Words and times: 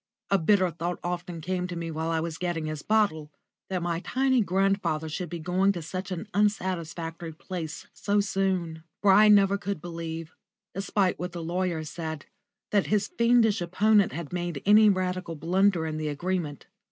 A 0.31 0.39
bitter 0.39 0.71
thought 0.71 0.97
often 1.03 1.41
came 1.41 1.67
to 1.67 1.75
me 1.75 1.91
while 1.91 2.09
I 2.09 2.19
was 2.19 2.39
getting 2.39 2.65
his 2.65 2.81
bottle 2.81 3.29
that 3.69 3.83
my 3.83 3.99
tiny 3.99 4.41
grandfather 4.41 5.07
should 5.07 5.29
be 5.29 5.37
going 5.37 5.73
to 5.73 5.83
such 5.83 6.09
an 6.09 6.27
unsatisfactory 6.33 7.33
place 7.33 7.85
so 7.93 8.19
soon. 8.19 8.83
For 9.03 9.11
I 9.11 9.27
never 9.27 9.59
could 9.59 9.79
believe, 9.79 10.33
despite 10.73 11.19
what 11.19 11.33
the 11.33 11.43
lawyers 11.43 11.91
said, 11.91 12.25
that 12.71 12.87
his 12.87 13.09
fiendish 13.09 13.61
opponent 13.61 14.11
had 14.11 14.33
made 14.33 14.63
any 14.65 14.89
radical 14.89 15.35
blunder 15.35 15.85
in 15.85 15.97
the 15.97 16.07
agreement. 16.07 16.65